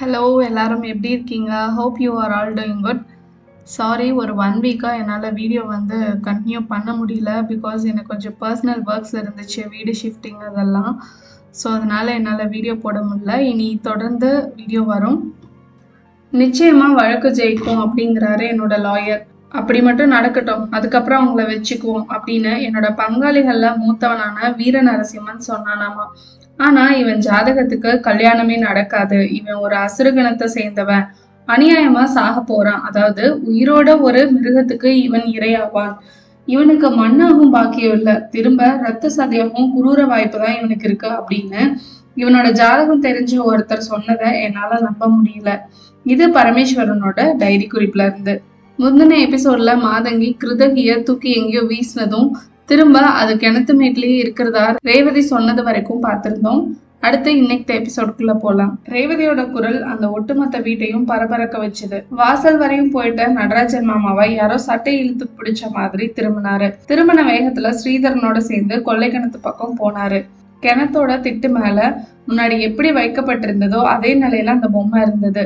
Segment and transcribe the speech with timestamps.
[0.00, 1.50] Hello எல்லாரும் எப்படி இருக்கீங்க?
[1.78, 3.02] Hope you are all doing good
[3.74, 9.14] sorry ஒரு ஒன் வீக்காக என்னால் வீடியோ வந்து கண்டினியூ பண்ண முடியல பிகாஸ் எனக்கு கொஞ்சம் பர்சனல் ஒர்க்ஸ்
[9.20, 10.94] இருந்துச்சு வீடு ஷிஃப்டிங் அதெல்லாம்.
[11.60, 13.36] ஸோ அதனால் என்னால் வீடியோ போட முடியல.
[13.50, 15.18] இனி தொடர்ந்து வீடியோ வரும்.
[16.32, 19.22] நிச்சயமாக வழக்கு ஜெயிக்கும் அப்படிங்கிறாரு என்னோட லாயர்
[19.60, 20.66] அப்படி மட்டும் நடக்கட்டும்.
[20.78, 26.06] அதுக்கப்புறம் அவங்கள வச்சுக்குவோம் அப்படின்னு என்னோட பங்காளிகள்ல மூத்தவனான வீர நரசிம்மன் சொன்னானாமா.
[26.60, 29.18] ஆனா இவன் ஜாதகத்துக்கு கல்யாணமே நடக்காது.
[29.38, 31.04] இவன் ஒரு அசுரகணத்தை சேர்ந்தவன்.
[31.48, 32.82] அநியாயமா சாக போறான்.
[32.82, 35.94] அதாவது உயிரோட ஒரு மிருகத்துக்கு இவன் இரையாவான்.
[36.48, 38.10] இவனுக்கு மண்ணாகும் பாக்கியம் இல்ல.
[38.34, 41.62] திரும்ப ரத்த சதயமும் குரூர வாய்ப்பு தான் இவனுக்கு இருக்கு அப்படின்னு
[42.16, 45.50] இவனோட ஜாதகம் தெரிஞ்ச ஒருத்தர் சொன்னதை என்னால நம்ப முடியல.
[46.06, 48.34] இது பரமேஸ்வரனோட டைரி குறிப்புல இருந்து.
[48.78, 52.28] முந்தின எபிசோட்ல மாதங்கி கிருதகிய தூக்கி எங்கேயோ வீசினதும்
[52.70, 56.60] திரும்ப அது கிணத்து மேட்லயே இருக்கிறதா ரேவதி சொன்னது வரைக்கும் பார்த்துருந்தோம்.
[57.06, 58.72] அடுத்து இன்னைக்கு எபிசோடுக்குள்ள போலாம்.
[58.94, 61.98] ரேவதியோட குரல் அந்த ஒட்டுமொத்த வீட்டையும் பரபரக்க வச்சுது.
[62.20, 66.68] வாசல் வரையும் போயிட்ட நடராஜன் மாமாவை யாரோ சட்டை இழுத்து பிடிச்ச மாதிரி திரும்பினாரு.
[66.90, 70.20] திருமண வேகத்துல ஸ்ரீதரனோட சேர்ந்து கொள்ளை கிணத்து பக்கம் போனாரு.
[70.62, 71.78] கிணத்தோட திட்டு மேல
[72.28, 75.44] முன்னாடி எப்படி வைக்கப்பட்டிருந்ததோ அதே நிலையில அந்த பொம்மை இருந்தது.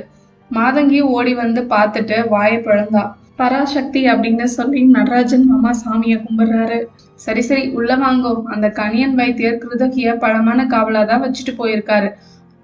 [0.50, 3.04] மாதங்கி ஓடி வந்து பார்த்துட்டு வாயை பிழந்தா
[3.38, 6.78] பராசக்தி அப்படின்னு சொல்லி நடராஜன் மாமா சாமியை கும்பிடுறாரு.
[7.14, 8.32] சரி சரி உள்ள வாங்கோ.
[8.44, 12.08] அந்த கணியன் வைத்தியர் கிருதகிய பழமான காவலா தான் வச்சுட்டு போயிருக்காரு.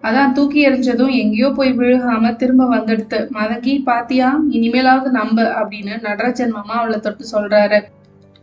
[0.02, 4.28] அதான் தூக்கி எறிஞ்சதும் எங்கேயோ போய் விழுகாம திரும்ப வந்துடுத்து மதங்கி பாத்தியா?
[4.50, 7.80] இனிமேலாவது நம்பு அப்படின்னு நடராஜன் மாமா அவளை தொட்டு சொல்றாரு.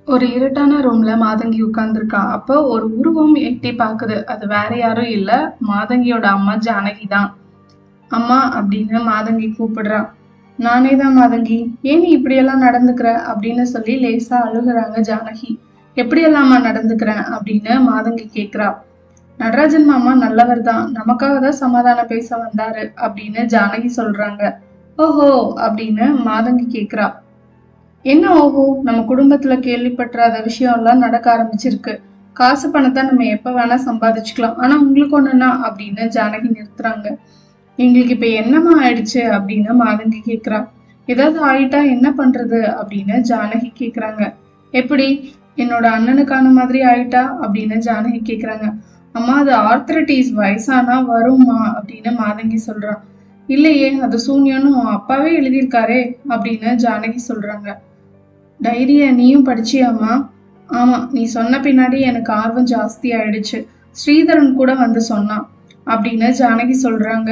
[0.08, 2.22] ஒரு இருட்டான ரூம்ல மாதங்கி உட்கார்ந்துருக்கா.
[2.36, 5.32] அப்போ ஒரு உருவம் எட்டி பாக்குது அது வேற யாரும் இல்ல.
[5.72, 7.30] மாதங்கியோட அம்மா ஜானகி தான்
[8.12, 10.08] அம்மா அப்படின்னு மாதங்கி கூப்பிடுறான்
[10.66, 11.58] நானே தான் மாதங்கி.
[11.92, 13.10] ஏன் நீ இப்படியெல்லாம் நடந்துக்கிற?
[13.32, 15.50] அப்படின்னு சொல்லி லேசா அழுகுறாங்க ஜானகி.
[15.98, 18.68] எப்படியெல்லாமா நடந்துக்கிறேன் அப்படின்னு மாதங்கி கேக்குறா.
[19.40, 20.86] நடராஜன் மாமா நல்லவர் தான்.
[20.98, 24.44] நமக்காக தான் சமாதானம் பேச வந்தாரு அப்படின்னு ஜானகி சொல்றாங்க.
[24.98, 25.30] ஓஹோ
[25.66, 27.08] அப்படின்னு மாதங்கி கேட்குறா
[28.06, 31.94] என்ன ஓஹோ நம்ம குடும்பத்துல கேள்விப்பட்டுறாத விஷயம் எல்லாம் நடக்க ஆரம்பிச்சிருக்கு.
[32.36, 34.58] காசு பணத்தை நம்ம எப்ப வேணா சம்பாதிச்சுக்கலாம்.
[34.64, 37.08] ஆனா உங்களுக்கு ஒண்ணுன்னா அப்படின்னு ஜானகி நிறுத்துறாங்க.
[37.78, 40.60] எங்களுக்கு இப்ப என்னமா ஆயிடுச்சு அப்படின்னு மாதங்கி கேக்குறா.
[41.08, 44.34] ஏதாவது ஆயிட்டா என்ன பண்றது அப்படின்னு ஜானகி கேக்குறாங்க.
[44.72, 45.34] எப்படி?
[45.58, 48.66] என்னோட அண்ணனுக்கான மாதிரி ஆயிட்டா அப்படின்னு ஜானகி கேக்குறாங்க.
[49.12, 53.00] அம்மா அது ஆர்த்தரட்டிஸ் வயசானா வருமா அப்படின்னு மாதங்கி சொல்றான்
[53.48, 57.68] இல்லையே அது சூன்யம்னு உன் அப்பாவே எழுதியிருக்காரே அப்படின்னு ஜானகி சொல்றாங்க.
[58.64, 60.14] டைரிய நீயும் படிச்சியாமா
[60.70, 63.60] ஆமா நீ சொன்ன பின்னாடி எனக்கு ஆர்வம் ஜாஸ்தி ஆயிடுச்சு.
[63.98, 65.46] ஸ்ரீதரன் கூட வந்து சொன்னான்
[65.86, 67.30] அப்படின்னு ஜானகி சொல்றாங்க.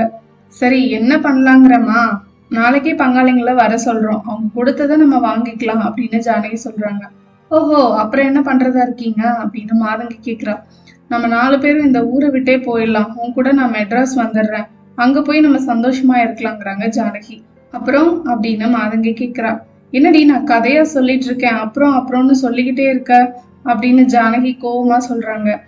[0.59, 2.01] சரி என்ன பண்ணலாங்கிறம்மா?
[2.49, 4.21] நாளைக்கே பங்காளிங்களை வர சொல்றோம்.
[4.25, 7.03] அவங்க கொடுத்ததை நம்ம வாங்கிக்கலாம் அப்படின்னு ஜானகி சொல்றாங்க.
[7.49, 9.37] ஓஹோ அப்புறம் என்ன பண்றதா இருக்கீங்க?
[9.45, 10.59] அப்படின்னு மாதங்கி கேக்குறா.
[11.07, 13.13] நம்ம நாலு பேரும் இந்த ஊரை விட்டே போயிடலாம்.
[13.13, 14.67] உன் கூட நான் மெட்ராஸ் வந்துடுறேன்.
[14.95, 17.43] அங்க போய் நம்ம சந்தோஷமா இருக்கலாங்கிறாங்க ஜானகி.
[17.71, 19.61] அப்புறம் அப்படின்னு மாதங்கி கேக்குறா.
[19.91, 21.57] என்னடி நான் கதையா சொல்லிட்டு இருக்கேன்.
[21.65, 23.43] அப்புறம் அப்புறம்னு சொல்லிக்கிட்டே இருக்க?
[23.65, 25.59] அப்படின்னு ஜானகி கோவமா சொல்றாங்க.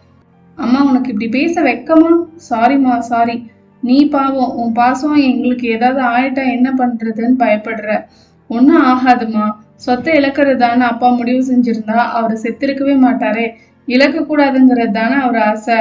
[0.56, 2.12] அம்மா உனக்கு இப்படி பேச வைக்கமா?
[2.50, 3.38] சாரிம்மா சாரி
[3.88, 7.90] நீ பாவம் உன் பாசம் எங்களுக்கு ஏதாவது ஆயிட்டா என்ன பண்றதுன்னு பயப்படுற.
[8.48, 9.46] ஒன்றும் ஆகாதுமா.
[9.76, 13.46] சொத்தை இழக்கிறது தானே அப்பா முடிவு செஞ்சிருந்தா அவர் செத்திருக்கவே மாட்டாரே.
[13.88, 15.78] இழக்க கூடாதுங்கிறது தானே அவர் ஆசை.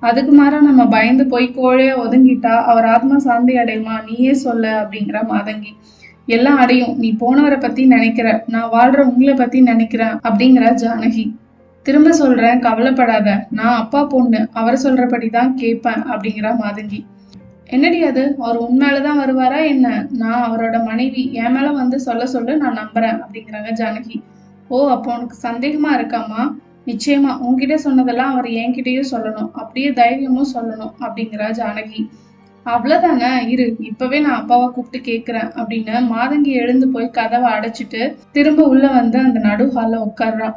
[0.00, 3.94] அதுக்கு மாறா நம்ம பயந்து போய் கோழையா ஒதுங்கிட்டா அவர் ஆத்மா சாந்தி அடையுமா?
[4.04, 5.72] நீயே சொல்ல அப்படிங்கிற மாதங்கி.
[6.26, 6.94] எல்லாம் அடையும்.
[6.98, 8.44] நீ போனவரை பத்தி நினைக்கிற.
[8.46, 11.24] நான் வாழ்ற உங்களை பத்தி நினைக்கிறேன் அப்படிங்கிற ஜானகி.
[11.86, 13.46] திரும்ப சொல்றேன் கவலைப்படாத.
[13.50, 14.48] நான் அப்பா பொண்ணு.
[14.52, 17.00] அவர் சொல்றபடிதான் கேட்பேன் அப்படிங்கிற மாதங்கி.
[17.72, 18.22] என்னடி அது?
[18.38, 19.86] அவர் உண்மையிலதான் வருவாரா என்ன?
[20.12, 21.22] நான் அவரோட மனைவி.
[21.32, 24.16] என் மேல வந்து சொல்ல சொல்ல நான் நம்புறேன் அப்படிங்கிறாங்க ஜானகி.
[24.68, 26.42] ஓ அப்போ உனக்கு சந்தேகமா இருக்காமா
[26.86, 27.32] நிச்சயமா.
[27.46, 29.50] உன்கிட்ட சொன்னதெல்லாம் அவர் என்கிட்டயும் சொல்லணும்.
[29.52, 32.02] அப்படியே தைரியமும் சொல்லணும் அப்படிங்கிறா ஜானகி.
[32.66, 33.30] அவ்வளவுதானே?
[33.48, 39.18] இரு இப்பவே நான் அப்பாவை கூப்பிட்டு கேக்குறேன் அப்படின்னு மாதங்கி எழுந்து போய் கதவை அடைச்சிட்டு திரும்ப உள்ள வந்து
[39.18, 40.48] அந்த நடு ஹால்ல உட்கார்றா.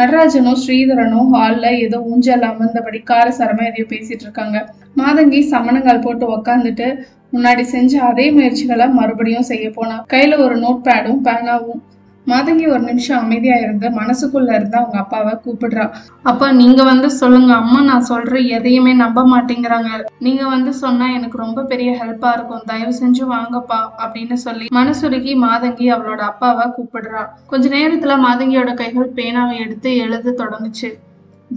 [0.00, 4.58] நடராஜனும் ஸ்ரீதரனும் ஹால்ல ஏதோ ஊஞ்சல் அமர்ந்தபடி காரசாரமாக எதையோ பேசிட்டு இருக்காங்க.
[5.00, 6.86] மாதங்கி சமணங்கால் போட்டு உக்காந்துட்டு
[7.34, 9.96] முன்னாடி செஞ்ச அதே முயற்சிகளை மறுபடியும் செய்ய போனா.
[10.12, 11.80] கையில ஒரு நோட் பேடும் பேனாவும்
[12.26, 15.90] மாதங்கி ஒரு நிமிஷம் அமைதியா இருந்து மனசுக்குள்ள இருந்து அவங்க அப்பாவை கூப்பிடுறா.
[16.22, 17.54] அப்பா நீங்க வந்து சொல்லுங்க.
[17.54, 19.88] அம்மா நான் சொல்ற எதையுமே நம்ப மாட்டேங்கிறாங்க.
[20.18, 22.62] நீங்க வந்து சொன்னா எனக்கு ரொம்ப பெரிய ஹெல்ப்பா இருக்கும்.
[22.66, 27.24] தயவு செஞ்சு வாங்கப்பா அப்படின்னு சொல்லி மனசுருகி மாதங்கி அவளோட அப்பாவை கூப்பிடுறா.
[27.46, 30.90] கொஞ்ச நேரத்துல மாதங்கியோட கைகள் பேனாவை எடுத்து எழுத தொடங்குச்சு.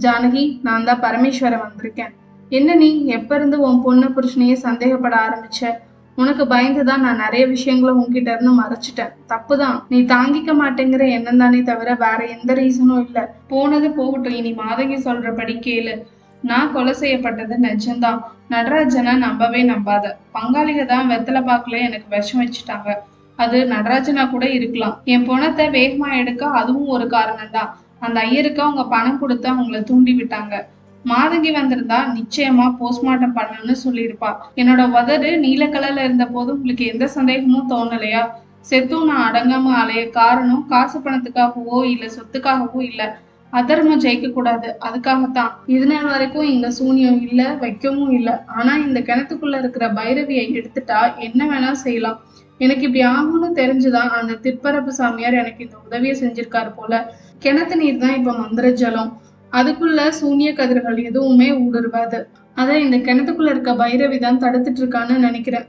[0.00, 2.12] ஜானகி நான் தான் பரமேஸ்வரன் வந்திருக்கேன்.
[2.48, 3.06] என்ன நீ?
[3.06, 5.70] எப்ப இருந்து உன் பொண்ணு புருஷனையே சந்தேகப்பட ஆரம்பிச்ச?
[6.16, 9.12] உனக்கு பயந்துதான் நான் நிறைய விஷயங்களை உன்கிட்ட இருந்து மறைச்சிட்டேன்.
[9.28, 9.82] தப்புதான்.
[9.88, 13.34] நீ தாங்கிக்க மாட்டேங்கிற எண்ணம் தானே தவிர வேற எந்த ரீசனும் இல்ல.
[13.48, 14.34] போனது போகட்டும்.
[14.34, 16.02] இனி மாதங்கி சொல்றபடி கேளு.
[16.42, 18.20] நான் கொலை செய்யப்பட்டது நிஜம்தான்.
[18.48, 20.12] நடராஜனை நம்பவே நம்பாத.
[20.34, 22.94] பங்காளிக தான் வெத்தலை பாக்குல எனக்கு விஷம் வச்சுட்டாங்க.
[23.36, 25.00] அது நடராஜனா கூட இருக்கலாம்.
[25.04, 30.12] என் பணத்தை வேகமா எடுக்க அதுவும் ஒரு காரணம் தான் அந்த ஐயருக்கு அவங்க பணம் கொடுத்து அவங்கள தூண்டி
[30.12, 30.64] விட்டாங்க.
[31.04, 34.30] மாதங்கி வந்திருந்தா நிச்சயமா போஸ்ட்மார்ட்டம் பண்ணணும்னு சொல்லியிருப்பா.
[34.56, 38.22] என்னோட உதடு நீல கலர்ல இருந்த போது உங்களுக்கு எந்த சந்தேகமும் தோணலையா?
[38.60, 43.02] செத்தும் நான் அடங்காம அலைய காரணம் காசு பணத்துக்காகவோ இல்ல சொத்துக்காகவோ இல்ல.
[43.52, 45.52] அதர்மம் ஜெயிக்க கூடாது அதுக்காகத்தான்.
[45.66, 48.44] இது நாள் வரைக்கும் இங்க சூனியம் இல்ல வைக்கவும் இல்ல.
[48.46, 52.18] ஆனா இந்த கிணத்துக்குள்ள இருக்கிற பைரவியை எடுத்துட்டா என்ன வேணா செய்யலாம்.
[52.60, 56.92] எனக்கு இப்படி ஆகும்னு தெரிஞ்சுதான் அந்த திற்பரப்பு சாமியார் எனக்கு இந்த உதவியை செஞ்சிருக்காரு போல.
[57.40, 59.10] கிணத்து நீர் தான் இப்ப மந்திர ஜலம்.
[59.58, 62.18] அதுக்குள்ள சூனிய கதிர்கள் எதுவுமே ஊடுருவாது.
[62.54, 65.66] அதை இந்த கிணத்துக்குள்ள இருக்க பைரவி தான் தடுத்துட்டு இருக்கான்னு நினைக்கிறேன்.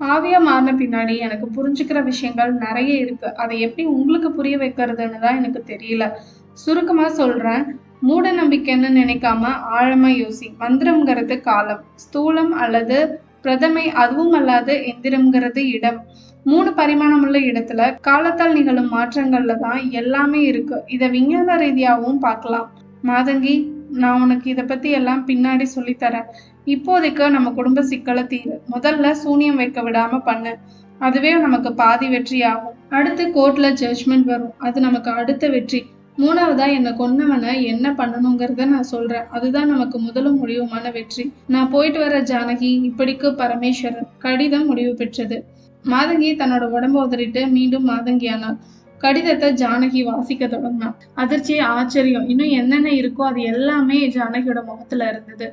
[0.00, 3.34] ஆவியா மாறின பின்னாடி எனக்கு புரிஞ்சுக்கிற விஷயங்கள் நிறைய இருக்கு.
[3.34, 6.06] அதை எப்படி உங்களுக்கு புரிய வைக்கிறதுன்னு தான் எனக்கு தெரியல.
[6.52, 7.64] சுருக்கமா சொல்றேன்.
[8.00, 10.48] மூட நம்பிக்கைன்னு நினைக்காம ஆழமா யோசி.
[10.60, 11.82] மந்திரம்ங்கிறது காலம்.
[12.04, 15.98] ஸ்தூலம் அல்லது பிரதமை அதுவும் அல்லாது எந்திரம்ங்கிறது இடம்.
[16.44, 20.82] மூணு பரிமாணமுள்ள இடத்துல காலத்தால் நிகழும் மாற்றங்கள்ல தான் எல்லாமே இருக்கு.
[20.86, 22.68] இதை விஞ்ஞான ரீதியாகவும் பார்க்கலாம்.
[23.10, 23.54] மாதங்கி
[24.02, 26.30] நான் உனக்கு இதை பத்தி எல்லாம் பின்னாடி சொல்லித்தரேன்
[26.74, 28.54] இப்போதைக்கு நம்ம குடும்ப சிக்கலை தீரு.
[28.74, 30.52] முதல்ல சூனியம் வைக்க விடாம பண்ணு.
[30.98, 34.54] அதுவே நமக்கு பாதி வெற்றி ஆகும் அடுத்து கோர்ட்ல ஜட்ஜ்மெண்ட் வரும்.
[34.58, 35.80] அது நமக்கு அடுத்த வெற்றி.
[36.18, 39.26] மூணாவதா என்னை கொன்னவனை என்ன பண்ணணுங்கிறத நான் சொல்றேன்.
[39.30, 41.24] அதுதான் நமக்கு முதலும் முடிவுமான வெற்றி.
[41.46, 44.08] நான் போயிட்டு வர ஜானகி இப்படிக்கு பரமேஸ்வரன்.
[44.18, 45.38] கடிதம் முடிவு பெற்றது.
[45.84, 48.56] மாதங்கி தன்னோட உடம்ப உதறிட்டு மீண்டும் மாதங்கியானாள்.
[49.04, 52.26] கடிதத்தை ஜானகி வாசிக்க தொடங்கினான் அதிர்ச்சி ஆச்சரியம்.
[52.32, 55.48] இன்னும் என்னென்ன இருக்கோ அது எல்லாமே ஜானகியோட முகத்துல இருந்தது.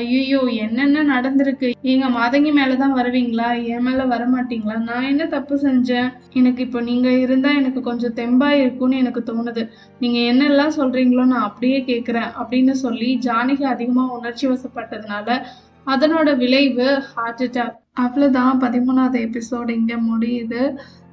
[0.00, 1.68] ஐயோ என்னென்ன நடந்திருக்கு?
[1.92, 3.48] எங்க மாதங்கி மேலதான் வருவீங்களா?
[3.72, 6.08] என் மேல வர மாட்டீங்களா நான் என்ன தப்பு செஞ்சேன்?
[6.32, 9.64] எனக்கு இப்போ நீங்க இருந்தா எனக்கு கொஞ்சம் தெம்பா இருக்கும்னு எனக்கு தோணுது.
[9.98, 15.38] நீங்க என்னெல்லாம் சொல்றீங்களோ நான் அப்படியே கேக்குறேன் அப்படின்னு சொல்லி ஜானகி அதிகமா உணர்ச்சி வசப்பட்டதுனால
[15.86, 20.62] அதனோட விளைவு ஹார்ட் அட்டாக் அவ்வளோதான் பதிமூணாவது எபிசோடு இங்கே முடியுது.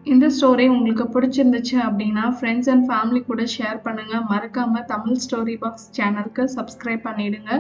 [0.06, 5.88] இந்த ஸ்டோரி உங்களுக்கு பிடிச்சிருந்துச்சு அப்படின்னா ஃப்ரெண்ட்ஸ் அண்ட் ஃபேமிலி கூட ஷேர் பண்ணுங்கள் மறக்காமல் தமிழ் ஸ்டோரி பாக்ஸ்
[5.98, 7.52] சேனலுக்கு சப்ஸ்கிரைப் பண்ணிடுங்க.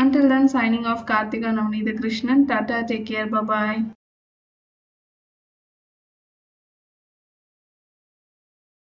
[0.00, 2.42] Until then signing off Karthika Navaneetha Krishnan.
[2.50, 3.78] Tata take care bye bye